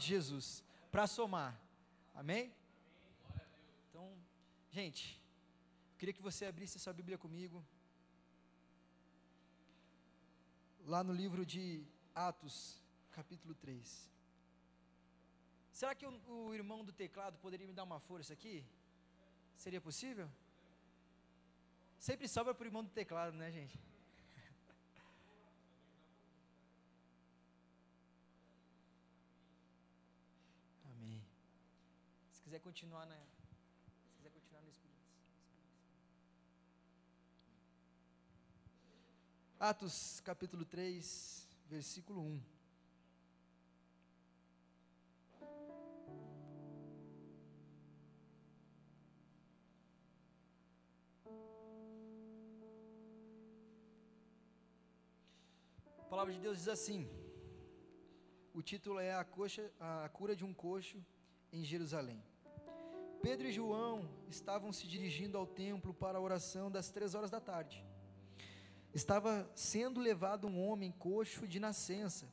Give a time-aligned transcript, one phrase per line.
[0.00, 1.52] de Jesus, para somar.
[2.14, 2.52] Amém?
[3.88, 4.06] Então,
[4.70, 5.20] gente,
[5.92, 7.64] eu queria que você abrisse sua Bíblia comigo.
[10.86, 11.84] Lá no livro de
[12.14, 12.56] Atos,
[13.12, 14.10] capítulo 3.
[15.72, 18.64] Será que o, o irmão do teclado poderia me dar uma força aqui?
[19.56, 20.28] Seria possível?
[21.98, 23.78] Sempre sobra para o irmão do teclado, né, gente?
[30.92, 31.22] Amém.
[32.30, 33.14] Se quiser continuar na,
[34.08, 34.98] se quiser continuar no Espírito.
[39.60, 42.42] Atos capítulo 3, versículo 1.
[55.98, 57.08] A palavra de Deus diz assim:
[58.52, 61.00] o título é a, coxa, a cura de um coxo
[61.52, 62.20] em Jerusalém.
[63.22, 67.38] Pedro e João estavam se dirigindo ao templo para a oração das três horas da
[67.38, 67.84] tarde.
[68.94, 72.32] Estava sendo levado um homem coxo de nascença,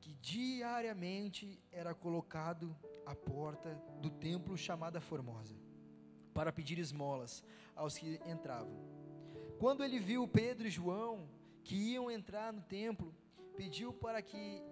[0.00, 5.56] que diariamente era colocado à porta do templo chamada Formosa,
[6.34, 7.44] para pedir esmolas
[7.76, 8.76] aos que entravam.
[9.60, 11.28] Quando ele viu Pedro e João,
[11.62, 13.14] que iam entrar no templo,
[13.56, 14.62] pediu para que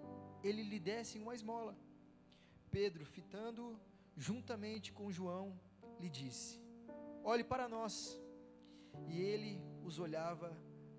[0.43, 1.75] ele lhe desse uma esmola.
[2.69, 3.79] Pedro, fitando
[4.17, 5.45] juntamente com João,
[6.01, 6.59] lhe disse:
[7.23, 7.95] Olhe para nós.
[9.11, 9.51] E ele
[9.87, 10.49] os olhava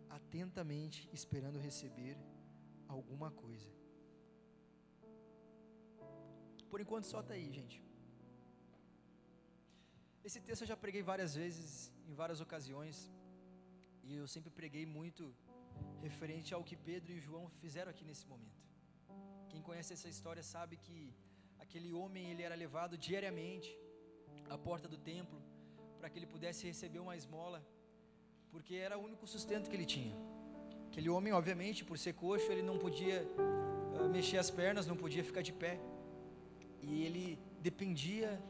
[0.09, 2.17] atentamente, esperando receber
[2.87, 3.69] alguma coisa.
[6.71, 7.79] Por enquanto, só está aí, gente.
[10.29, 12.97] Esse texto eu já preguei várias vezes, em várias ocasiões,
[14.05, 15.35] e eu sempre preguei muito
[16.07, 18.63] referente ao que Pedro e João fizeram aqui nesse momento.
[19.51, 20.99] Quem conhece essa história sabe que
[21.69, 23.71] aquele homem ele era levado diariamente
[24.49, 25.39] à porta do templo
[25.99, 27.61] para que ele pudesse receber uma esmola,
[28.51, 30.17] porque era o único sustento que ele tinha.
[30.87, 33.17] Aquele homem, obviamente, por ser coxo, ele não podia
[34.01, 35.79] uh, mexer as pernas, não podia ficar de pé,
[36.81, 38.43] e ele dependia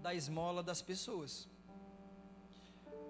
[0.00, 1.46] da esmola das pessoas.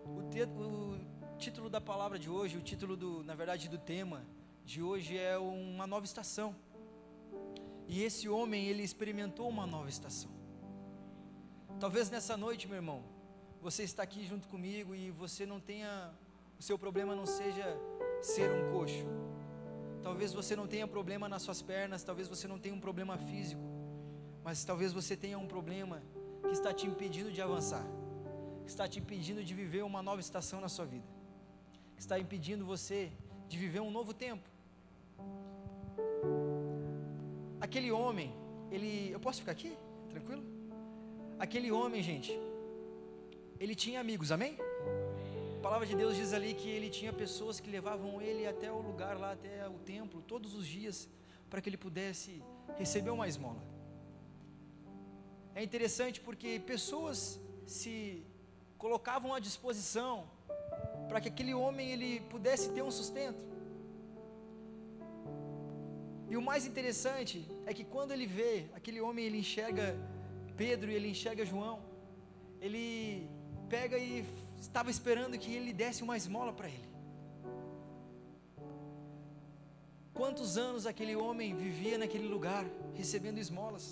[0.05, 0.99] O, te, o
[1.39, 4.27] título da palavra de hoje, o título do, na verdade, do tema
[4.65, 6.53] de hoje é uma nova estação.
[7.93, 10.31] E esse homem, ele experimentou uma nova estação.
[11.79, 13.05] Talvez nessa noite, meu irmão,
[13.61, 16.11] você está aqui junto comigo e você não tenha,
[16.59, 17.67] o seu problema não seja
[18.23, 19.05] ser um coxo.
[20.03, 23.61] Talvez você não tenha problema nas suas pernas, talvez você não tenha um problema físico,
[24.43, 26.03] mas talvez você tenha um problema
[26.45, 27.85] que está te impedindo de avançar,
[28.67, 31.07] está te impedindo de viver uma nova estação na sua vida,
[31.99, 33.13] está impedindo você
[33.51, 34.49] de viver um novo tempo.
[37.73, 38.31] Aquele homem,
[38.71, 39.11] ele.
[39.11, 39.75] Eu posso ficar aqui?
[40.11, 40.43] Tranquilo?
[41.39, 42.39] Aquele homem, gente,
[43.59, 44.59] ele tinha amigos, amém?
[45.57, 48.79] A palavra de Deus diz ali que ele tinha pessoas que levavam ele até o
[48.89, 51.09] lugar lá, até o templo, todos os dias,
[51.49, 52.45] para que ele pudesse
[52.77, 53.65] receber uma esmola.
[55.55, 58.23] É interessante porque pessoas se
[58.77, 60.29] colocavam à disposição
[61.09, 63.52] para que aquele homem ele pudesse ter um sustento.
[66.33, 69.85] E o mais interessante é que quando ele vê, aquele homem ele enxerga
[70.57, 71.77] Pedro e ele enxerga João,
[72.59, 73.29] ele
[73.69, 74.25] pega e
[74.59, 76.89] estava esperando que ele desse uma esmola para ele.
[80.15, 83.87] Quantos anos aquele homem vivia naquele lugar, recebendo esmolas,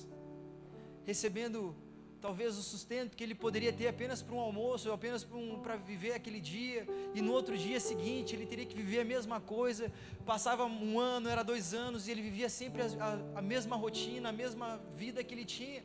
[1.04, 1.76] recebendo
[2.20, 5.60] talvez o sustento que ele poderia ter apenas para um almoço, ou apenas para um,
[5.84, 9.92] viver aquele dia, e no outro dia seguinte ele teria que viver a mesma coisa.
[10.26, 14.28] Passava um ano, era dois anos, e ele vivia sempre a, a, a mesma rotina,
[14.28, 15.82] a mesma vida que ele tinha.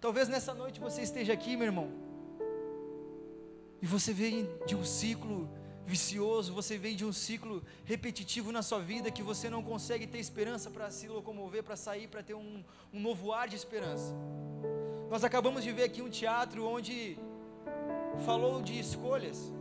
[0.00, 1.90] Talvez nessa noite você esteja aqui, meu irmão,
[3.80, 5.48] e você vem de um ciclo
[5.86, 10.18] vicioso, você vem de um ciclo repetitivo na sua vida que você não consegue ter
[10.18, 14.12] esperança para se locomover, para sair, para ter um, um novo ar de esperança.
[15.10, 17.18] Nós acabamos de ver aqui um teatro onde
[18.24, 19.52] falou de escolhas,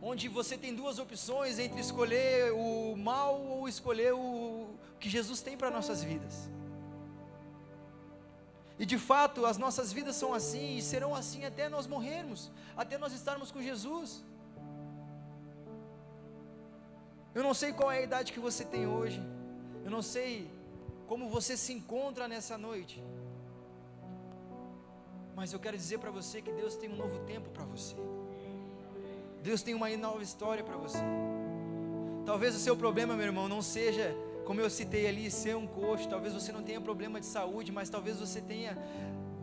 [0.00, 4.68] onde você tem duas opções entre escolher o mal ou escolher o
[4.98, 6.48] que Jesus tem para nossas vidas.
[8.78, 12.96] E de fato, as nossas vidas são assim e serão assim até nós morrermos, até
[12.98, 14.24] nós estarmos com Jesus.
[17.34, 19.22] Eu não sei qual é a idade que você tem hoje,
[19.84, 20.50] eu não sei
[21.06, 23.02] como você se encontra nessa noite.
[25.34, 27.96] Mas eu quero dizer para você que Deus tem um novo tempo para você.
[29.42, 31.04] Deus tem uma nova história para você.
[32.24, 34.14] Talvez o seu problema, meu irmão, não seja
[34.46, 37.88] como eu citei ali, ser um coxo, talvez você não tenha problema de saúde, mas
[37.88, 38.76] talvez você tenha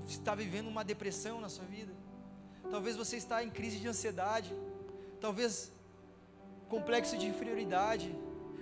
[0.08, 1.94] está vivendo uma depressão na sua vida.
[2.70, 4.56] Talvez você está em crise de ansiedade.
[5.20, 5.72] Talvez
[6.70, 8.16] complexo de inferioridade.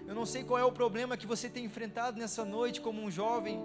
[0.07, 3.11] Eu não sei qual é o problema que você tem enfrentado nessa noite como um
[3.11, 3.63] jovem,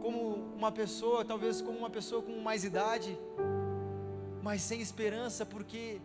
[0.00, 3.18] como uma pessoa, talvez como uma pessoa com mais idade,
[4.42, 6.00] mas sem esperança, porque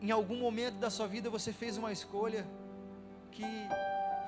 [0.00, 2.46] em algum momento da sua vida você fez uma escolha
[3.30, 3.44] que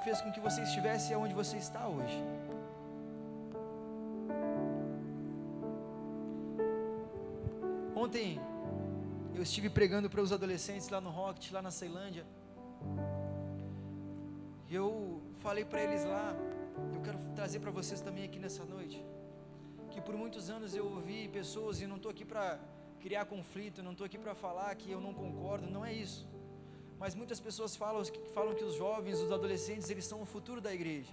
[0.04, 2.22] fez com que você estivesse onde você está hoje.
[7.96, 8.40] Ontem
[9.34, 12.24] eu estive pregando para os adolescentes lá no Rocket, lá na Ceilândia.
[14.68, 16.34] E eu falei para eles lá,
[17.04, 19.04] quero trazer para vocês também aqui nessa noite,
[19.90, 22.58] que por muitos anos eu ouvi pessoas, e não estou aqui para
[22.98, 26.26] criar conflito, não estou aqui para falar que eu não concordo, não é isso.
[26.98, 28.02] Mas muitas pessoas falam,
[28.32, 31.12] falam que os jovens, os adolescentes, eles são o futuro da igreja.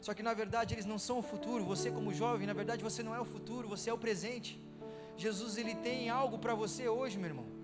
[0.00, 1.64] Só que na verdade eles não são o futuro.
[1.64, 4.60] Você como jovem, na verdade você não é o futuro, você é o presente.
[5.16, 7.59] Jesus ele tem algo para você hoje, meu irmão.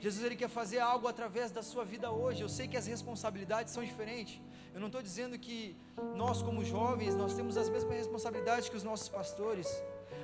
[0.00, 2.40] Jesus ele quer fazer algo através da sua vida hoje.
[2.40, 4.40] Eu sei que as responsabilidades são diferentes.
[4.72, 5.76] Eu não estou dizendo que
[6.16, 9.68] nós como jovens nós temos as mesmas responsabilidades que os nossos pastores.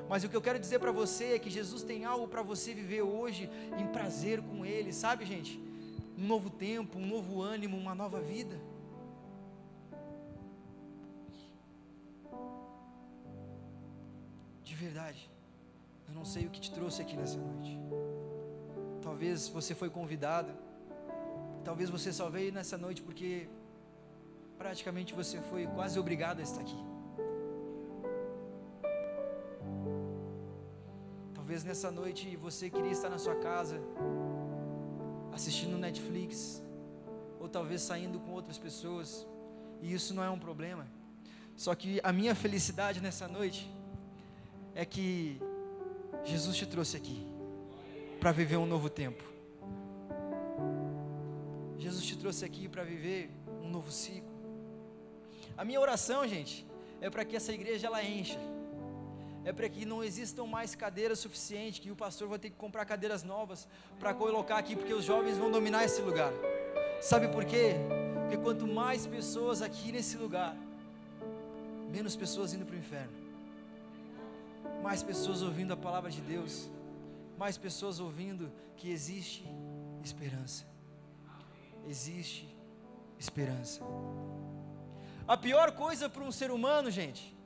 [0.08, 2.72] Mas o que eu quero dizer para você é que Jesus tem algo para você
[2.72, 5.60] viver hoje em prazer com Ele, sabe, gente?
[6.16, 8.58] Um novo tempo, um novo ânimo, uma nova vida.
[14.64, 15.30] De verdade.
[16.08, 17.85] Eu não sei o que te trouxe aqui nessa noite.
[19.06, 20.52] Talvez você foi convidado.
[21.64, 23.48] Talvez você só veio nessa noite porque
[24.58, 26.80] praticamente você foi quase obrigado a estar aqui.
[31.32, 33.80] Talvez nessa noite você queria estar na sua casa,
[35.32, 36.60] assistindo Netflix,
[37.38, 39.24] ou talvez saindo com outras pessoas,
[39.80, 40.84] e isso não é um problema.
[41.54, 43.70] Só que a minha felicidade nessa noite
[44.74, 45.40] é que
[46.24, 47.35] Jesus te trouxe aqui
[48.20, 49.22] para viver um novo tempo.
[51.78, 53.30] Jesus te trouxe aqui para viver
[53.62, 54.34] um novo ciclo.
[55.56, 56.66] A minha oração, gente,
[57.00, 58.38] é para que essa igreja ela encha.
[59.44, 62.84] É para que não existam mais cadeiras suficientes, que o pastor vai ter que comprar
[62.84, 63.68] cadeiras novas
[64.00, 66.32] para colocar aqui, porque os jovens vão dominar esse lugar.
[67.00, 67.74] Sabe por quê?
[68.22, 70.56] Porque quanto mais pessoas aqui nesse lugar,
[71.90, 73.26] menos pessoas indo para o inferno
[74.86, 76.68] mais pessoas ouvindo a palavra de Deus,
[77.36, 79.44] mais pessoas ouvindo que existe
[80.02, 80.64] esperança.
[81.86, 82.56] Existe
[83.18, 83.80] esperança.
[85.26, 87.36] A pior coisa para um ser humano, gente,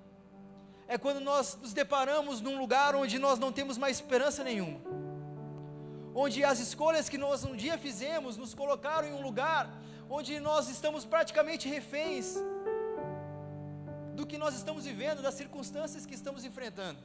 [0.86, 4.80] é quando nós nos deparamos num lugar onde nós não temos mais esperança nenhuma.
[6.14, 9.70] Onde as escolhas que nós um dia fizemos nos colocaram em um lugar
[10.08, 12.36] onde nós estamos praticamente reféns
[14.16, 16.98] do que nós estamos vivendo, das circunstâncias que estamos enfrentando.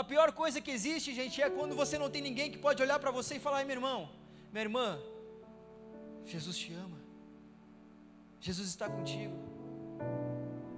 [0.00, 2.98] A pior coisa que existe, gente, é quando você não tem ninguém que pode olhar
[3.00, 4.08] para você e falar: meu irmão,
[4.52, 4.86] minha irmã,
[6.32, 6.98] Jesus te ama.
[8.40, 9.36] Jesus está contigo.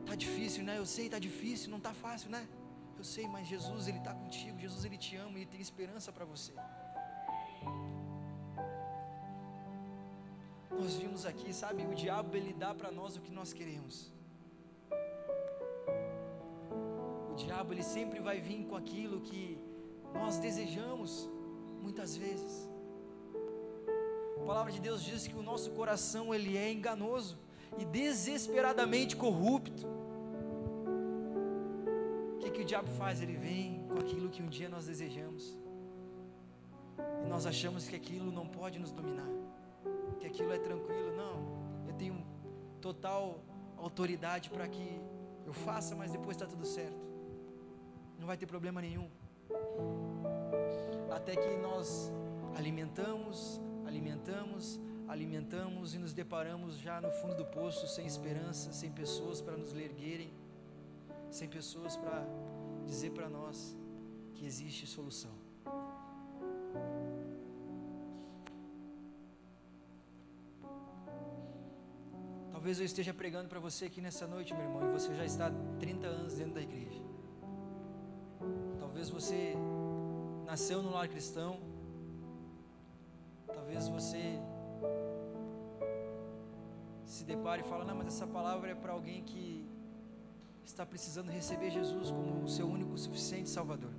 [0.07, 0.79] Tá difícil, né?
[0.79, 2.49] Eu sei, tá difícil, não tá fácil, né?
[2.97, 4.59] Eu sei, mas Jesus ele está contigo.
[4.59, 6.55] Jesus ele te ama e tem esperança para você.
[10.71, 14.11] Nós vimos aqui, sabe, o diabo ele dá para nós o que nós queremos.
[17.45, 19.59] Diabo ele sempre vai vir com aquilo que
[20.15, 21.29] nós desejamos,
[21.81, 22.69] muitas vezes.
[24.37, 27.39] A palavra de Deus diz que o nosso coração ele é enganoso
[27.79, 29.87] e desesperadamente corrupto.
[32.35, 33.21] O que, que o diabo faz?
[33.21, 35.57] Ele vem com aquilo que um dia nós desejamos.
[37.25, 39.31] E nós achamos que aquilo não pode nos dominar.
[40.19, 41.17] Que aquilo é tranquilo.
[41.17, 42.27] Não, eu tenho
[42.81, 43.45] total
[43.77, 45.01] autoridade para que
[45.47, 47.10] eu faça, mas depois está tudo certo
[48.21, 49.09] não vai ter problema nenhum.
[51.11, 52.13] Até que nós
[52.55, 59.41] alimentamos, alimentamos, alimentamos e nos deparamos já no fundo do poço, sem esperança, sem pessoas
[59.41, 60.31] para nos erguerem,
[61.31, 62.25] sem pessoas para
[62.87, 63.77] dizer para nós
[64.35, 65.33] que existe solução.
[72.53, 75.51] Talvez eu esteja pregando para você aqui nessa noite, meu irmão, e você já está
[75.79, 77.00] 30 anos dentro da igreja.
[79.11, 79.55] Você
[80.47, 81.61] nasceu no lar cristão.
[83.47, 84.39] Talvez você
[87.05, 89.65] se depare e fala: "Não, mas essa palavra é para alguém que
[90.65, 93.93] está precisando receber Jesus como o seu único suficiente Salvador".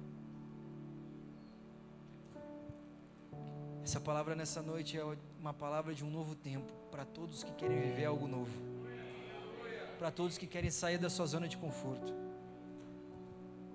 [3.83, 5.03] Essa palavra nessa noite é
[5.39, 8.71] uma palavra de um novo tempo para todos que querem viver algo novo.
[9.99, 12.11] para todos que querem sair da sua zona de conforto,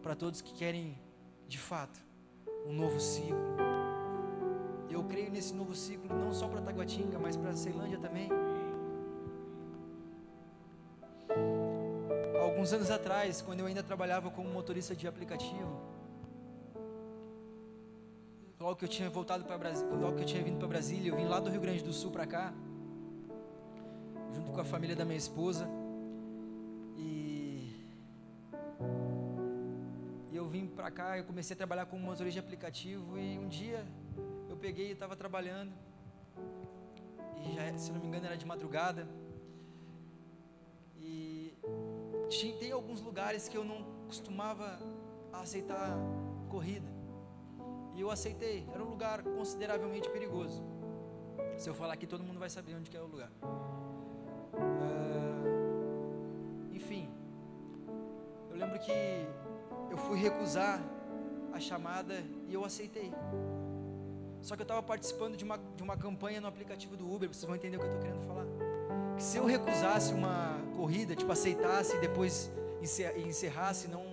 [0.02, 0.98] para todos que querem,
[1.48, 2.00] de fato,
[2.66, 3.56] um novo ciclo.
[4.90, 8.28] Eu creio nesse novo ciclo não só para Taguatinga, mas para Ceilândia também.
[12.40, 15.80] Alguns anos atrás, quando eu ainda trabalhava como motorista de aplicativo,
[18.58, 21.16] logo que eu tinha voltado para Brasília, logo que eu tinha vindo para Brasília, eu
[21.16, 22.54] vim lá do Rio Grande do Sul para cá,
[24.34, 25.68] junto com a família da minha esposa.
[30.96, 33.86] Cá, eu comecei a trabalhar como motorista de aplicativo e um dia
[34.48, 35.70] eu peguei e estava trabalhando.
[37.36, 39.06] E já, se não me engano era de madrugada.
[40.98, 41.54] E
[42.30, 44.78] tinha, tem alguns lugares que eu não costumava
[45.34, 45.90] aceitar
[46.48, 46.88] corrida.
[47.94, 48.66] E eu aceitei.
[48.72, 50.64] Era um lugar consideravelmente perigoso.
[51.58, 53.30] Se eu falar aqui, todo mundo vai saber onde que é o lugar.
[54.54, 55.44] Uh,
[56.74, 57.10] enfim,
[58.50, 58.92] eu lembro que
[59.90, 60.80] eu fui recusar
[61.52, 62.14] a chamada
[62.48, 63.12] e eu aceitei.
[64.40, 67.44] Só que eu estava participando de uma, de uma campanha no aplicativo do Uber, vocês
[67.44, 68.46] vão entender o que eu estou querendo falar.
[69.16, 72.50] Que se eu recusasse uma corrida, tipo, aceitasse e depois
[73.16, 74.04] encerrasse, não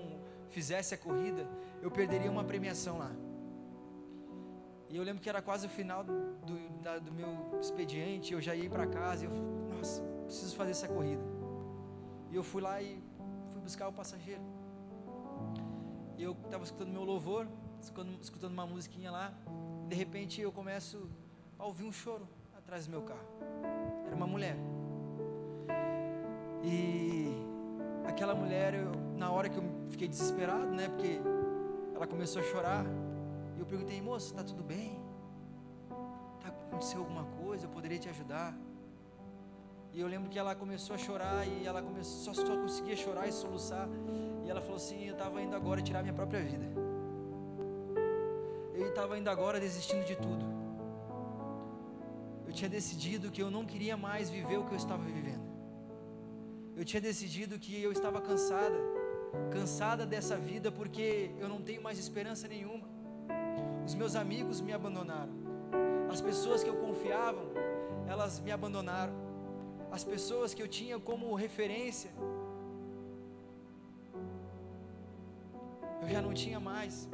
[0.50, 1.48] fizesse a corrida,
[1.82, 3.12] eu perderia uma premiação lá.
[4.90, 8.56] E eu lembro que era quase o final do, da, do meu expediente, eu já
[8.56, 9.32] ia para casa e eu,
[9.76, 11.24] nossa, preciso fazer essa corrida.
[12.32, 13.04] E eu fui lá e
[13.52, 14.42] fui buscar o passageiro.
[16.24, 17.46] Eu estava escutando meu louvor,
[17.82, 19.34] escutando, escutando uma musiquinha lá.
[19.90, 21.10] De repente eu começo
[21.60, 22.26] a ouvir um choro
[22.58, 23.28] atrás do meu carro.
[24.06, 24.56] Era uma mulher.
[26.64, 27.28] E
[28.08, 30.88] aquela mulher, eu, na hora que eu fiquei desesperado, né?
[30.88, 31.20] Porque
[31.94, 32.86] ela começou a chorar.
[33.58, 34.98] E eu perguntei, moça, está tudo bem?
[36.40, 37.66] Tá aconteceu alguma coisa?
[37.66, 38.58] Eu poderia te ajudar?
[39.94, 43.28] E eu lembro que ela começou a chorar e ela começou, só, só conseguia chorar
[43.28, 43.88] e soluçar.
[44.44, 46.66] E ela falou assim: Eu estava indo agora tirar minha própria vida.
[48.74, 50.46] Eu estava indo agora desistindo de tudo.
[52.48, 55.44] Eu tinha decidido que eu não queria mais viver o que eu estava vivendo.
[56.76, 58.80] Eu tinha decidido que eu estava cansada,
[59.52, 62.88] cansada dessa vida porque eu não tenho mais esperança nenhuma.
[63.86, 65.34] Os meus amigos me abandonaram.
[66.12, 67.44] As pessoas que eu confiava,
[68.08, 69.23] elas me abandonaram.
[69.96, 72.10] As pessoas que eu tinha como referência,
[76.02, 77.08] eu já não tinha mais.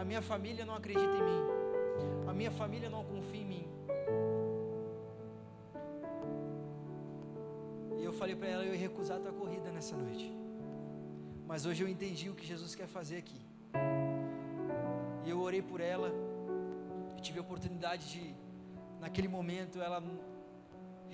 [0.00, 1.42] A minha família não acredita em mim.
[2.26, 3.66] A minha família não confia em mim.
[8.00, 10.26] E eu falei para ela, eu ia recusar a tua corrida nessa noite.
[11.46, 13.40] Mas hoje eu entendi o que Jesus quer fazer aqui.
[15.24, 16.08] E eu orei por ela.
[17.16, 18.34] Eu tive a oportunidade de,
[19.00, 20.00] naquele momento, ela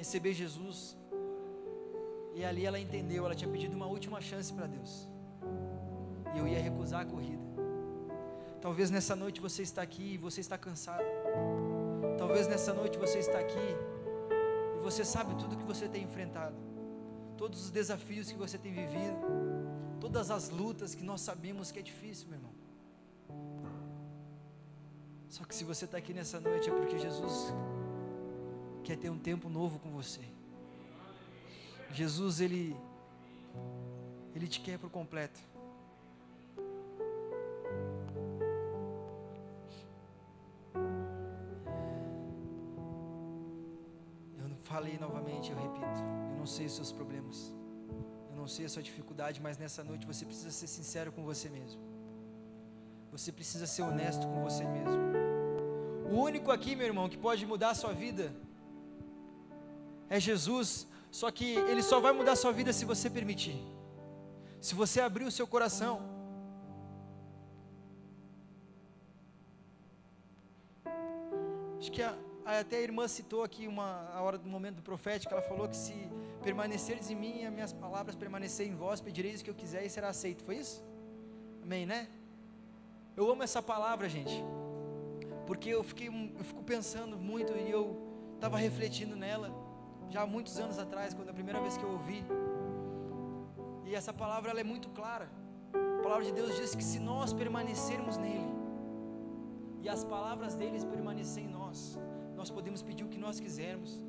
[0.01, 0.97] receber Jesus.
[2.35, 4.93] E ali ela entendeu, ela tinha pedido uma última chance para Deus.
[6.35, 7.45] E eu ia recusar a corrida.
[8.61, 11.05] Talvez nessa noite você está aqui e você está cansado.
[12.17, 13.69] Talvez nessa noite você está aqui
[14.77, 16.57] e você sabe tudo que você tem enfrentado.
[17.37, 19.21] Todos os desafios que você tem vivido.
[19.99, 22.55] Todas as lutas que nós sabemos que é difícil, meu irmão.
[25.29, 27.53] Só que se você está aqui nessa noite é porque Jesus
[28.81, 30.21] quer ter um tempo novo com você.
[31.93, 32.77] Jesus, Ele,
[34.35, 35.41] Ele te quer por completo.
[44.39, 46.01] Eu falei novamente, eu repito,
[46.33, 47.53] eu não sei os seus problemas,
[48.31, 51.49] eu não sei a sua dificuldade, mas nessa noite você precisa ser sincero com você
[51.49, 51.81] mesmo.
[53.11, 55.01] Você precisa ser honesto com você mesmo.
[56.09, 58.33] O único aqui, meu irmão, que pode mudar a sua vida
[60.11, 60.89] é Jesus.
[61.11, 63.57] Só que Ele só vai mudar a sua vida se você permitir.
[64.61, 66.03] Se você abrir o seu coração.
[71.79, 72.15] Acho que a,
[72.45, 75.95] até a irmã citou aqui uma, a hora do momento profético, ela falou que se
[76.43, 79.85] permaneceres em mim e as minhas palavras permanecerem em vós, pedireis o que eu quiser
[79.87, 80.43] e será aceito.
[80.43, 80.85] Foi isso?
[81.63, 82.09] Amém, né?
[83.17, 84.45] Eu amo essa palavra, gente,
[85.47, 87.99] porque eu fiquei, eu fico pensando muito e eu
[88.37, 89.60] estava refletindo nela
[90.11, 92.25] já há muitos anos atrás, quando a primeira vez que eu ouvi.
[93.85, 95.31] E essa palavra ela é muito clara.
[95.99, 98.53] A palavra de Deus diz que se nós permanecermos nele
[99.83, 101.99] e as palavras deles permanecerem em nós,
[102.37, 104.01] nós podemos pedir o que nós quisermos.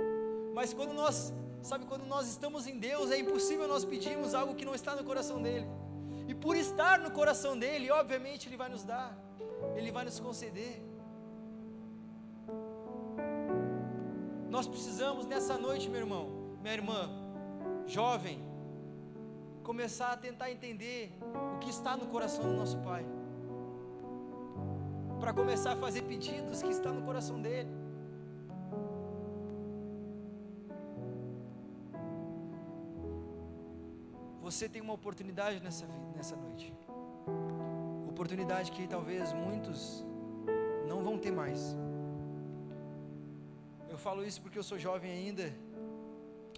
[0.53, 4.65] Mas quando nós, sabe, quando nós estamos em Deus, é impossível nós pedirmos algo que
[4.65, 5.67] não está no coração dele.
[6.27, 9.17] E por estar no coração dele, obviamente ele vai nos dar,
[9.75, 10.90] ele vai nos conceder.
[14.61, 16.29] Nós precisamos nessa noite, meu irmão,
[16.61, 17.09] minha irmã,
[17.87, 18.37] jovem,
[19.63, 21.17] começar a tentar entender
[21.55, 23.03] o que está no coração do nosso Pai.
[25.19, 27.71] Para começar a fazer pedidos que está no coração dele.
[34.43, 36.71] Você tem uma oportunidade nessa, nessa noite.
[38.07, 40.05] Oportunidade que talvez muitos
[40.87, 41.75] não vão ter mais.
[44.03, 45.53] Falo isso porque eu sou jovem ainda.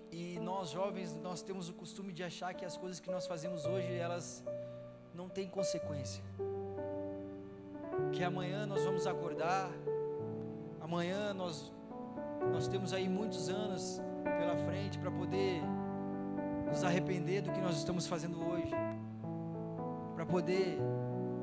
[0.09, 3.65] E nós jovens, nós temos o costume de achar que as coisas que nós fazemos
[3.65, 4.41] hoje, elas
[5.13, 6.23] não têm consequência.
[8.13, 9.69] Que amanhã nós vamos acordar,
[10.79, 11.73] amanhã nós
[12.51, 15.61] nós temos aí muitos anos pela frente para poder
[16.67, 18.71] nos arrepender do que nós estamos fazendo hoje,
[20.15, 20.77] para poder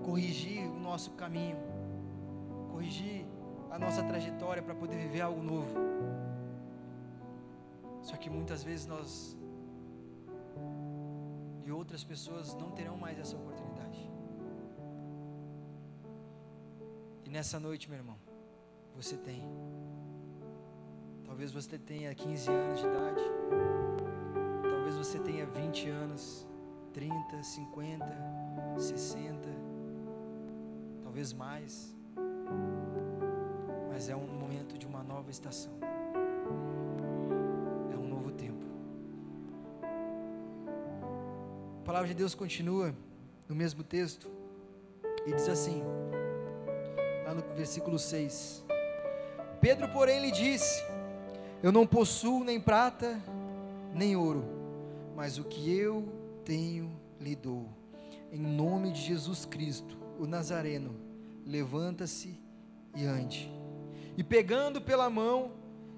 [0.02, 1.58] corrigir o nosso caminho,
[3.70, 5.74] a nossa trajetória para poder viver algo novo.
[8.02, 9.36] Só que muitas vezes nós
[11.64, 14.00] e outras pessoas não terão mais essa oportunidade.
[17.24, 18.18] E nessa noite, meu irmão,
[18.96, 19.42] você tem.
[21.24, 23.22] Talvez você tenha 15 anos de idade.
[24.62, 26.48] Talvez você tenha 20 anos,
[26.92, 28.04] 30, 50,
[28.78, 29.48] 60,
[31.04, 31.96] talvez mais.
[34.00, 35.70] Mas é um momento de uma nova estação.
[37.92, 38.64] É um novo tempo.
[41.82, 42.94] A palavra de Deus continua
[43.46, 44.30] no mesmo texto
[45.26, 45.82] e diz assim,
[47.26, 48.64] lá no versículo 6:
[49.60, 50.82] Pedro, porém, lhe disse:
[51.62, 53.20] Eu não possuo nem prata,
[53.92, 54.42] nem ouro,
[55.14, 56.08] mas o que eu
[56.42, 56.90] tenho
[57.20, 57.68] lhe dou.
[58.32, 60.96] Em nome de Jesus Cristo, o Nazareno,
[61.44, 62.40] levanta-se
[62.96, 63.59] e ande.
[64.16, 65.52] E pegando pela mão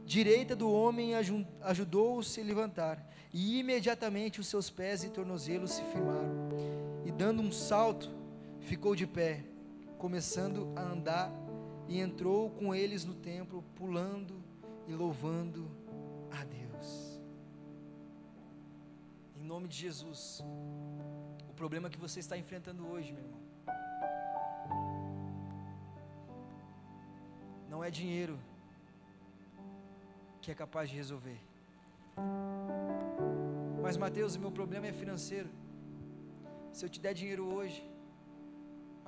[0.05, 1.15] direita do homem,
[1.63, 3.09] ajudou-o a se levantar.
[3.33, 6.51] E imediatamente os seus pés e tornozelos se firmaram.
[7.05, 8.11] E dando um salto,
[8.61, 9.45] ficou de pé,
[9.99, 11.33] começando a andar,
[11.89, 14.43] e entrou com eles no templo, pulando
[14.87, 15.71] e louvando
[16.31, 17.21] a Deus.
[19.37, 20.43] Em nome de Jesus.
[21.49, 23.41] O problema que você está enfrentando hoje, meu irmão,
[27.73, 28.37] não é dinheiro
[30.43, 31.39] que é capaz de resolver.
[33.85, 35.49] Mas Mateus, o meu problema é financeiro.
[36.71, 37.81] Se eu te der dinheiro hoje,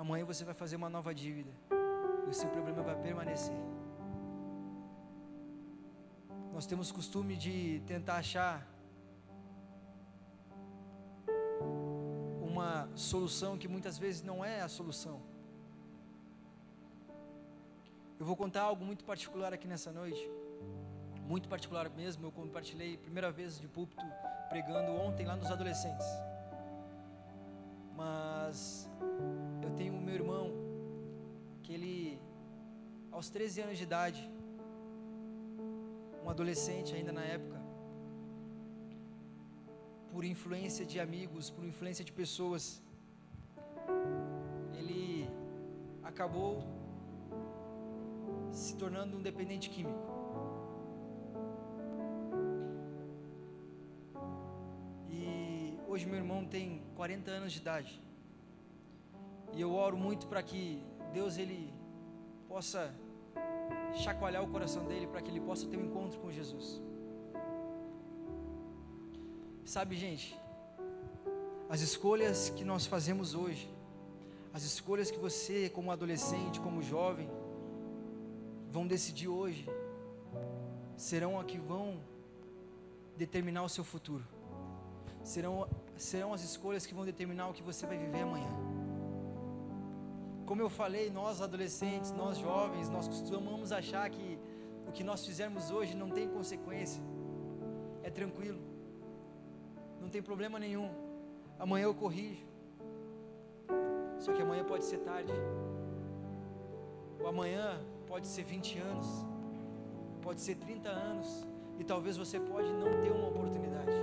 [0.02, 1.52] amanhã você vai fazer uma nova dívida
[2.26, 3.60] e o seu problema vai permanecer.
[6.54, 8.56] Nós temos costume de tentar achar
[12.50, 15.33] uma solução que muitas vezes não é a solução.
[18.18, 20.30] Eu vou contar algo muito particular aqui nessa noite,
[21.26, 22.26] muito particular mesmo.
[22.26, 24.04] Eu compartilhei primeira vez de púlpito
[24.48, 26.06] pregando ontem lá nos adolescentes.
[27.96, 28.88] Mas
[29.62, 30.52] eu tenho meu irmão
[31.62, 32.20] que ele
[33.10, 34.30] aos 13 anos de idade,
[36.24, 37.60] um adolescente ainda na época,
[40.10, 42.82] por influência de amigos, por influência de pessoas,
[44.72, 45.28] ele
[46.02, 46.83] acabou
[48.54, 49.98] se tornando um dependente químico.
[55.10, 58.00] E hoje meu irmão tem 40 anos de idade.
[59.52, 61.74] E eu oro muito para que Deus ele
[62.48, 62.94] possa
[63.94, 66.80] chacoalhar o coração dele para que ele possa ter um encontro com Jesus.
[69.64, 70.38] Sabe, gente,
[71.68, 73.68] as escolhas que nós fazemos hoje,
[74.52, 77.28] as escolhas que você, como adolescente, como jovem,
[78.74, 79.64] vão decidir hoje,
[80.96, 82.00] serão a que vão
[83.16, 84.24] determinar o seu futuro,
[85.22, 88.52] serão, serão as escolhas que vão determinar o que você vai viver amanhã.
[90.44, 94.38] Como eu falei, nós adolescentes, nós jovens, nós costumamos achar que
[94.88, 97.00] o que nós fizermos hoje não tem consequência,
[98.02, 98.60] é tranquilo,
[100.00, 100.90] não tem problema nenhum.
[101.60, 102.44] Amanhã eu corrijo,
[104.18, 105.32] só que amanhã pode ser tarde,
[107.22, 109.06] o amanhã pode ser 20 anos,
[110.22, 111.28] pode ser 30 anos,
[111.80, 113.96] e talvez você pode não ter uma oportunidade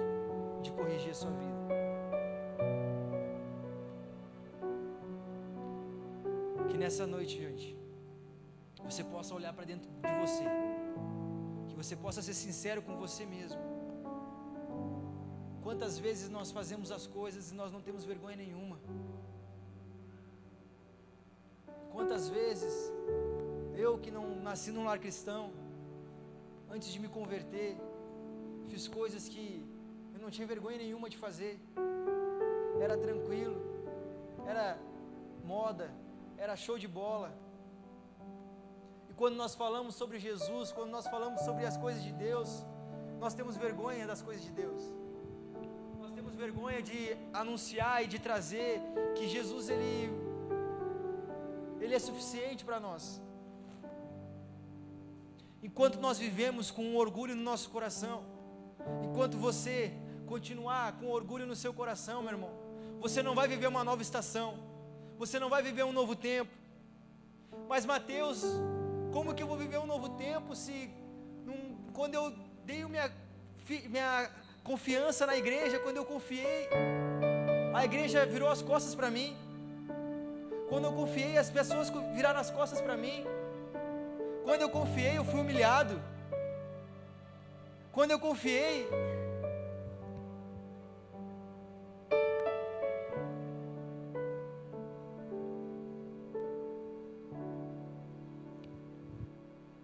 [0.62, 1.62] de corrigir a sua vida.
[6.82, 7.78] nessa noite, gente,
[8.84, 10.46] você possa olhar para dentro de você,
[11.70, 13.62] que você possa ser sincero com você mesmo.
[15.62, 18.78] Quantas vezes nós fazemos as coisas e nós não temos vergonha nenhuma?
[24.02, 25.52] Que não nasci num lar cristão,
[26.70, 27.78] antes de me converter,
[28.70, 29.46] fiz coisas que
[30.14, 31.60] eu não tinha vergonha nenhuma de fazer.
[32.80, 33.58] Era tranquilo,
[34.48, 34.80] era
[35.44, 35.88] moda,
[36.38, 37.32] era show de bola.
[39.10, 42.66] E quando nós falamos sobre Jesus, quando nós falamos sobre as coisas de Deus,
[43.20, 44.82] nós temos vergonha das coisas de Deus.
[46.00, 48.82] Nós temos vergonha de anunciar e de trazer
[49.16, 50.10] que Jesus ele
[51.84, 53.22] ele é suficiente para nós.
[55.64, 58.24] Enquanto nós vivemos com um orgulho no nosso coração,
[59.04, 59.94] enquanto você
[60.26, 62.52] continuar com orgulho no seu coração, meu irmão,
[63.00, 64.60] você não vai viver uma nova estação,
[65.18, 66.52] você não vai viver um novo tempo.
[67.70, 68.44] Mas Mateus,
[69.14, 70.90] como que eu vou viver um novo tempo se
[71.46, 72.34] num, quando eu
[72.66, 73.12] dei minha,
[73.90, 74.32] minha
[74.64, 76.70] confiança na igreja, quando eu confiei,
[77.74, 79.36] a igreja virou as costas para mim.
[80.70, 83.26] Quando eu confiei, as pessoas viraram as costas para mim.
[84.44, 86.02] Quando eu confiei, eu fui humilhado.
[87.92, 88.88] Quando eu confiei,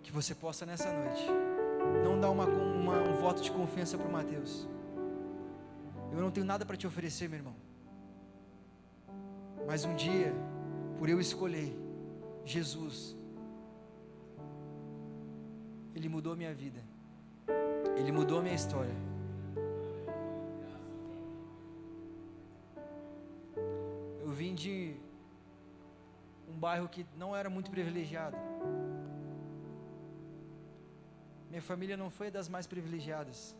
[0.01, 1.25] que você possa nessa noite
[2.03, 4.67] não dar uma, uma, um voto de confiança para o Mateus.
[6.13, 7.55] Eu não tenho nada para te oferecer, meu irmão.
[9.67, 10.33] Mas um dia
[10.97, 11.77] por eu escolher
[12.45, 13.16] Jesus,
[15.97, 16.79] Ele mudou minha vida,
[17.99, 18.95] Ele mudou minha história.
[24.21, 24.95] Eu vim de
[26.47, 28.37] um bairro que não era muito privilegiado.
[31.49, 33.55] Minha família não foi das mais privilegiadas.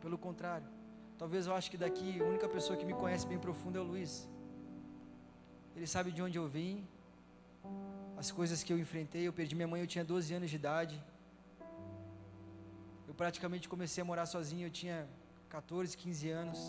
[0.00, 0.68] Pelo contrário,
[1.18, 3.84] talvez eu acho que daqui a única pessoa que me conhece bem profundo é o
[3.92, 4.28] Luiz.
[5.74, 6.86] Ele sabe de onde eu vim,
[8.16, 9.26] as coisas que eu enfrentei.
[9.26, 11.02] Eu perdi minha mãe, eu tinha 12 anos de idade.
[13.12, 15.06] Eu praticamente comecei a morar sozinho, eu tinha
[15.50, 16.60] 14, 15 anos.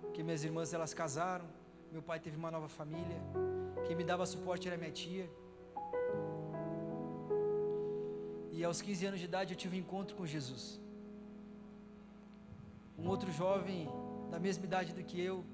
[0.00, 1.44] Porque minhas irmãs elas casaram,
[1.92, 3.18] meu pai teve uma nova família.
[3.86, 5.26] Quem me dava suporte era minha tia.
[8.50, 10.80] E aos 15 anos de idade eu tive um encontro com Jesus.
[12.98, 13.86] Um outro jovem
[14.30, 15.44] da mesma idade do que eu,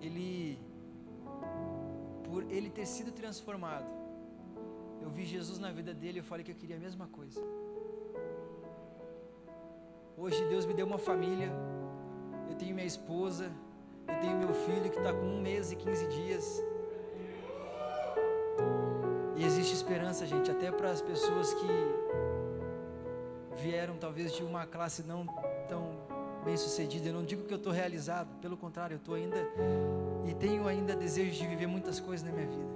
[0.00, 0.60] ele
[2.28, 3.90] por ele ter sido transformado,
[5.02, 7.42] eu vi Jesus na vida dele eu falei que eu queria a mesma coisa.
[10.16, 11.50] Hoje Deus me deu uma família,
[12.48, 13.50] eu tenho minha esposa,
[14.06, 16.62] eu tenho meu filho que está com um mês e 15 dias.
[19.36, 21.66] E existe esperança, gente, até para as pessoas que
[23.56, 25.26] vieram talvez de uma classe não
[25.68, 26.06] tão
[26.44, 27.08] bem sucedida.
[27.08, 29.36] Eu não digo que eu estou realizado, pelo contrário, eu estou ainda
[30.24, 32.72] e tenho ainda desejo de viver muitas coisas na minha vida.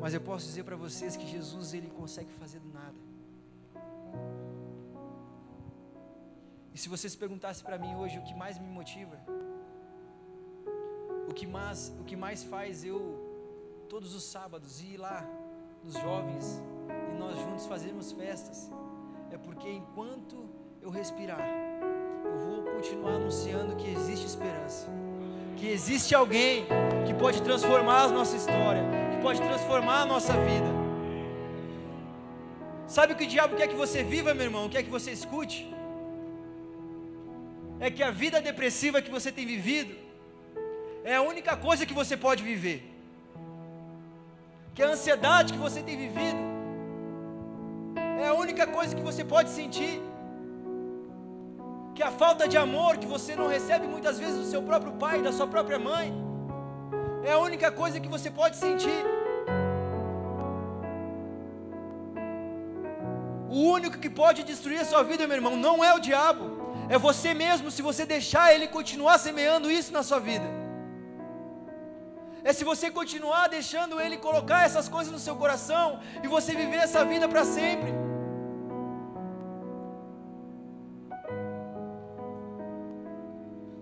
[0.00, 3.11] Mas eu posso dizer para vocês que Jesus ele consegue fazer do nada.
[6.74, 9.18] E se vocês perguntassem para mim hoje o que mais me motiva,
[11.28, 13.00] o que mais, o que mais faz eu
[13.88, 15.26] todos os sábados ir lá
[15.84, 16.62] nos jovens
[17.10, 18.70] e nós juntos fazermos festas,
[19.30, 20.48] é porque enquanto
[20.80, 21.46] eu respirar,
[22.24, 24.88] eu vou continuar anunciando que existe esperança
[25.62, 26.66] que existe alguém
[27.06, 28.82] que pode transformar a nossa história,
[29.12, 30.66] que pode transformar a nossa vida.
[32.86, 34.68] Sabe o que o diabo quer que você viva, meu irmão?
[34.68, 35.72] Quer que você escute?
[37.86, 39.92] É que a vida depressiva que você tem vivido
[41.12, 42.78] é a única coisa que você pode viver.
[44.74, 46.42] Que a ansiedade que você tem vivido
[48.22, 49.94] é a única coisa que você pode sentir
[51.94, 55.20] que a falta de amor que você não recebe muitas vezes do seu próprio pai,
[55.20, 56.12] da sua própria mãe,
[57.24, 59.02] é a única coisa que você pode sentir.
[63.50, 66.61] O único que pode destruir a sua vida, meu irmão, não é o diabo,
[66.94, 70.48] é você mesmo, se você deixar ele continuar semeando isso na sua vida.
[72.48, 75.86] É se você continuar deixando ele colocar essas coisas no seu coração
[76.24, 77.92] e você viver essa vida para sempre.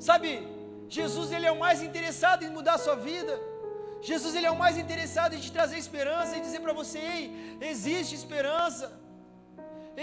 [0.08, 0.30] Sabe,
[0.98, 3.34] Jesus ele é o mais interessado em mudar a sua vida.
[4.10, 7.24] Jesus ele é o mais interessado em te trazer esperança e dizer para você, ei,
[7.72, 8.86] existe esperança.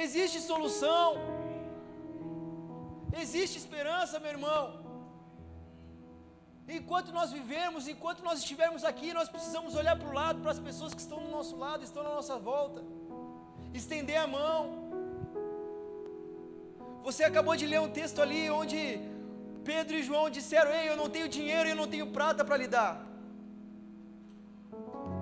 [0.06, 1.37] Existe solução.
[3.14, 4.88] Existe esperança, meu irmão.
[6.68, 10.60] Enquanto nós vivemos, enquanto nós estivermos aqui, nós precisamos olhar para o lado, para as
[10.60, 12.84] pessoas que estão do nosso lado, estão na nossa volta,
[13.74, 14.88] estender a mão.
[17.04, 18.80] Você acabou de ler um texto ali onde
[19.64, 22.58] Pedro e João disseram: Ei, eu não tenho dinheiro e eu não tenho prata para
[22.58, 22.94] lhe dar.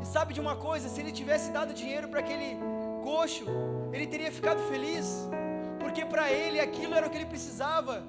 [0.02, 0.89] E sabe de uma coisa?
[0.89, 2.58] Se ele tivesse dado dinheiro para aquele
[3.04, 3.45] coxo,
[3.93, 5.08] ele teria ficado feliz,
[5.96, 8.04] porque para ele aquilo era o que ele precisava.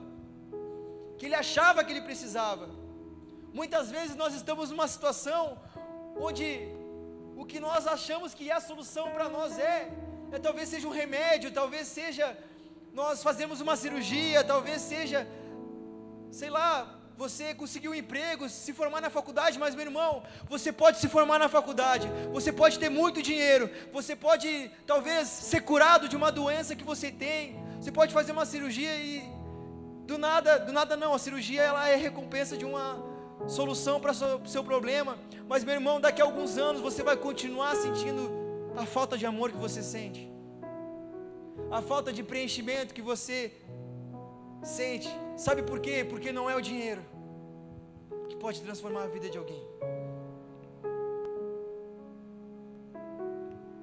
[1.19, 2.65] que ele achava que ele precisava.
[3.59, 5.43] Muitas vezes nós estamos numa situação
[6.27, 6.47] onde
[7.41, 9.79] o que nós achamos que é a solução para nós é,
[10.33, 12.27] é talvez seja um remédio, talvez seja
[13.01, 15.21] nós fazemos uma cirurgia, talvez seja,
[16.41, 16.71] sei lá,
[17.17, 21.39] você conseguiu um emprego, se formar na faculdade, mas meu irmão, você pode se formar
[21.39, 26.77] na faculdade, você pode ter muito dinheiro, você pode talvez ser curado de uma doença
[26.77, 29.23] que você tem, você pode fazer uma cirurgia e
[30.09, 33.01] do nada, do nada não, a cirurgia ela é recompensa de uma
[33.47, 35.17] solução para o seu problema,
[35.49, 38.23] mas meu irmão, daqui a alguns anos você vai continuar sentindo
[38.77, 40.29] a falta de amor que você sente,
[41.71, 43.53] a falta de preenchimento que você
[44.65, 45.09] sente.
[45.37, 46.05] Sabe por quê?
[46.05, 47.03] Porque não é o dinheiro
[48.29, 49.65] que pode transformar a vida de alguém.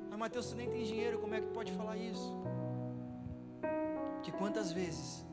[0.09, 2.52] Mas Mateus, tu nem tem dinheiro, como é que pode falar isso?
[4.23, 5.25] Porque quantas vezes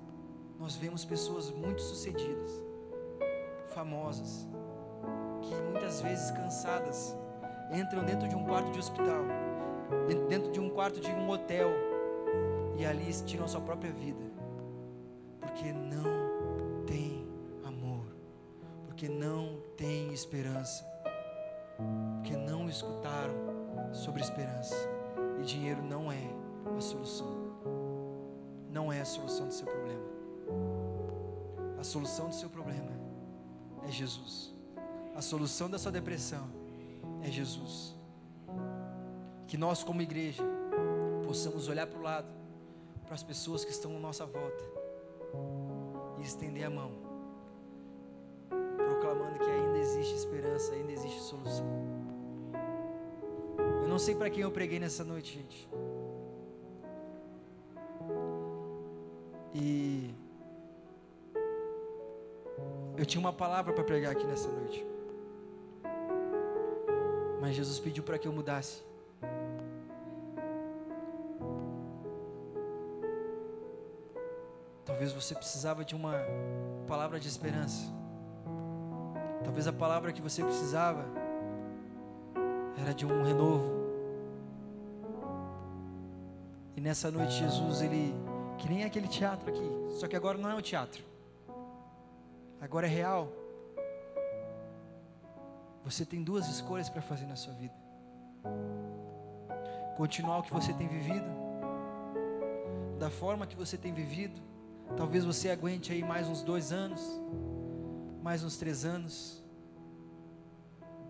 [0.58, 2.60] nós vemos pessoas muito sucedidas,
[3.68, 4.48] famosas,
[5.42, 7.16] que muitas vezes cansadas,
[7.72, 9.22] entram dentro de um quarto de hospital,
[10.28, 11.68] dentro de um quarto de um hotel,
[12.76, 14.24] e ali tiram sua própria vida,
[15.38, 17.28] porque não tem
[17.64, 18.06] amor,
[18.86, 20.84] porque não tem esperança,
[22.16, 23.36] porque não escutaram
[23.92, 24.74] sobre esperança,
[25.38, 26.34] e dinheiro não é
[26.76, 27.39] a solução,
[28.70, 30.04] não é a solução do seu problema.
[31.78, 32.90] A solução do seu problema
[33.86, 34.54] é Jesus.
[35.14, 36.48] A solução da sua depressão
[37.22, 37.94] é Jesus.
[39.46, 40.44] Que nós, como igreja,
[41.26, 42.28] possamos olhar para o lado,
[43.04, 44.64] para as pessoas que estão à nossa volta
[46.18, 46.92] e estender a mão,
[48.76, 51.66] proclamando que ainda existe esperança, ainda existe solução.
[53.82, 55.68] Eu não sei para quem eu preguei nessa noite, gente.
[59.54, 60.14] E
[62.96, 64.86] eu tinha uma palavra para pregar aqui nessa noite.
[67.40, 68.82] Mas Jesus pediu para que eu mudasse.
[74.84, 76.14] Talvez você precisava de uma
[76.86, 77.90] palavra de esperança.
[79.42, 81.04] Talvez a palavra que você precisava
[82.78, 83.80] era de um renovo.
[86.76, 88.14] E nessa noite Jesus, ele
[88.60, 89.68] que nem aquele teatro aqui,
[89.98, 91.02] só que agora não é um teatro.
[92.60, 93.32] Agora é real.
[95.82, 97.74] Você tem duas escolhas para fazer na sua vida:
[99.96, 101.30] continuar o que você tem vivido,
[102.98, 104.40] da forma que você tem vivido.
[104.96, 107.00] Talvez você aguente aí mais uns dois anos,
[108.22, 109.42] mais uns três anos,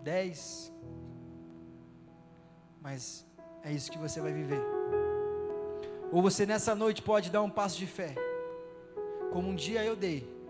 [0.03, 0.71] dez,
[2.79, 3.27] mas
[3.63, 4.61] é isso que você vai viver.
[6.11, 8.15] Ou você nessa noite pode dar um passo de fé,
[9.31, 10.41] como um dia eu dei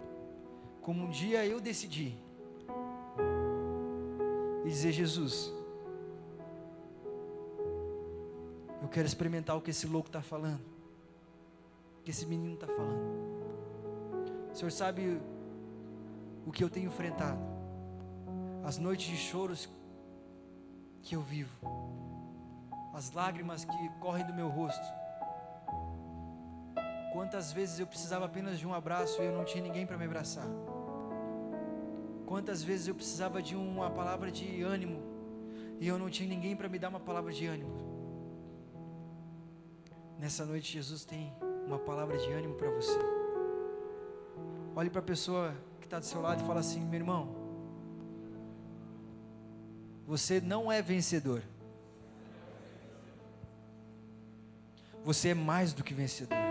[0.81, 2.17] como um dia eu decidi
[4.65, 5.51] e dizer: Jesus,
[8.81, 10.61] eu quero experimentar o que esse louco está falando,
[11.99, 13.21] o que esse menino está falando.
[14.51, 15.21] O Senhor sabe
[16.45, 17.39] o que eu tenho enfrentado,
[18.63, 19.69] as noites de choros
[21.03, 21.55] que eu vivo,
[22.93, 25.00] as lágrimas que correm do meu rosto.
[27.11, 30.05] Quantas vezes eu precisava apenas de um abraço e eu não tinha ninguém para me
[30.05, 30.47] abraçar.
[32.25, 35.01] Quantas vezes eu precisava de uma palavra de ânimo
[35.79, 37.75] e eu não tinha ninguém para me dar uma palavra de ânimo.
[40.17, 41.33] Nessa noite, Jesus tem
[41.65, 42.99] uma palavra de ânimo para você.
[44.75, 47.35] Olhe para a pessoa que está do seu lado e fala assim: meu irmão,
[50.05, 51.41] você não é vencedor.
[55.03, 56.50] Você é mais do que vencedor.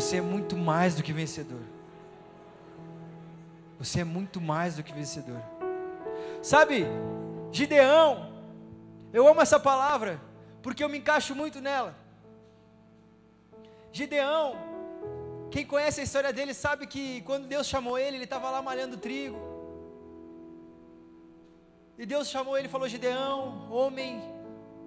[0.00, 1.60] Você é muito mais do que vencedor.
[3.78, 5.42] Você é muito mais do que vencedor.
[6.42, 6.86] Sabe,
[7.52, 8.32] Gideão,
[9.12, 10.18] eu amo essa palavra,
[10.62, 11.94] porque eu me encaixo muito nela.
[13.92, 14.56] Gideão,
[15.50, 18.96] quem conhece a história dele sabe que quando Deus chamou ele, ele estava lá malhando
[18.96, 19.38] trigo.
[21.98, 24.18] E Deus chamou ele e falou: Gideão, homem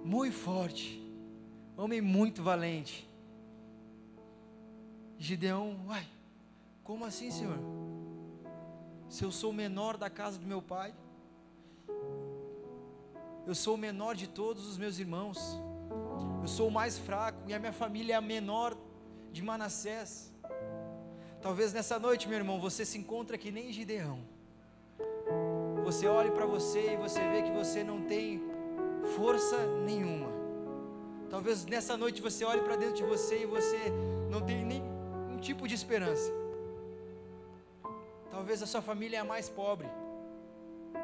[0.04, 1.00] muito forte,
[1.76, 3.13] homem muito valente.
[5.24, 6.06] Gideão, uai,
[6.82, 7.58] como assim, Senhor?
[9.08, 10.94] Se eu sou o menor da casa do meu pai,
[13.46, 15.38] eu sou o menor de todos os meus irmãos,
[16.42, 18.76] eu sou o mais fraco e a minha família é a menor
[19.32, 20.30] de Manassés.
[21.40, 24.18] Talvez nessa noite, meu irmão, você se encontra que nem Gideão.
[25.84, 28.42] Você olhe para você e você vê que você não tem
[29.16, 29.56] força
[29.86, 30.30] nenhuma.
[31.30, 33.90] Talvez nessa noite você olhe para dentro de você e você
[34.30, 34.93] não tem nem
[35.44, 36.32] tipo de esperança.
[38.30, 39.88] Talvez a sua família é a mais pobre,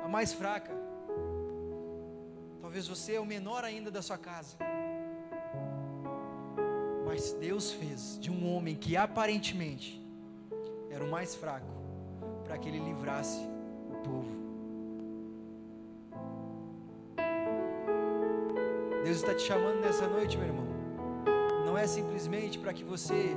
[0.04, 0.72] a mais fraca.
[2.60, 4.56] Talvez você é o menor ainda da sua casa.
[7.06, 10.00] Mas Deus fez de um homem que aparentemente
[10.90, 11.72] era o mais fraco,
[12.44, 13.40] para que ele livrasse
[13.92, 14.40] o povo.
[19.04, 20.66] Deus está te chamando nessa noite, meu irmão.
[21.66, 23.36] Não é simplesmente para que você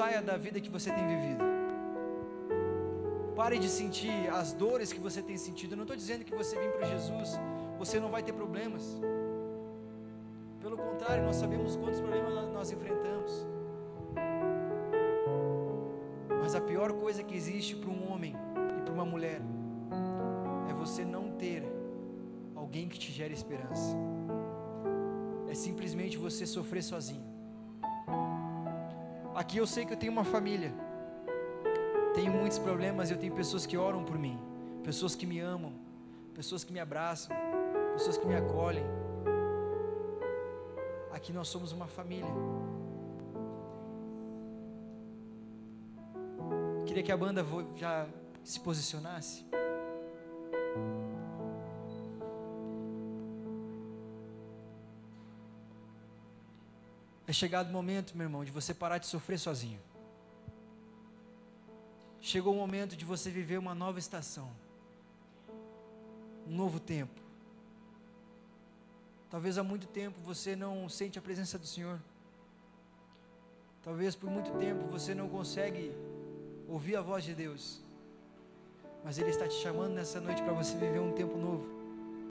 [0.00, 1.44] saia da vida que você tem vivido.
[3.36, 5.72] Pare de sentir as dores que você tem sentido.
[5.72, 7.38] Eu não estou dizendo que você vir para Jesus,
[7.78, 8.84] você não vai ter problemas.
[10.62, 13.46] Pelo contrário, nós sabemos quantos problemas nós enfrentamos.
[16.42, 18.34] Mas a pior coisa que existe para um homem
[18.78, 19.42] e para uma mulher
[20.70, 21.62] é você não ter
[22.54, 23.94] alguém que te gere esperança.
[25.46, 27.29] É simplesmente você sofrer sozinho.
[29.40, 30.70] Aqui eu sei que eu tenho uma família.
[32.14, 34.38] Tenho muitos problemas eu tenho pessoas que oram por mim,
[34.84, 35.72] pessoas que me amam,
[36.34, 37.34] pessoas que me abraçam,
[37.94, 38.84] pessoas que me acolhem.
[41.10, 42.34] Aqui nós somos uma família.
[46.84, 47.42] Queria que a banda
[47.76, 48.06] já
[48.44, 49.49] se posicionasse.
[57.30, 59.78] É chegado o momento, meu irmão, de você parar de sofrer sozinho.
[62.20, 64.50] Chegou o momento de você viver uma nova estação,
[66.44, 67.20] um novo tempo.
[69.30, 72.00] Talvez há muito tempo você não sente a presença do Senhor.
[73.84, 75.94] Talvez por muito tempo você não consegue
[76.66, 77.80] ouvir a voz de Deus.
[79.04, 81.79] Mas Ele está te chamando nessa noite para você viver um tempo novo.